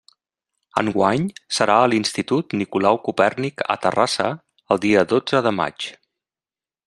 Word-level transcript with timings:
Enguany 0.81 1.27
serà 1.57 1.75
a 1.81 1.89
l'Institut 1.91 2.55
Nicolau 2.61 2.99
Copèrnic 3.09 3.63
a 3.75 3.77
Terrassa, 3.85 4.31
el 4.77 4.83
dia 4.87 5.05
dotze 5.13 5.45
de 5.49 5.53
maig. 5.61 5.91